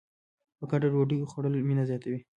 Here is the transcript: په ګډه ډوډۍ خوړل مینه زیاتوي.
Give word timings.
په 0.57 0.65
ګډه 0.71 0.87
ډوډۍ 0.93 1.17
خوړل 1.31 1.53
مینه 1.67 1.83
زیاتوي. 1.89 2.19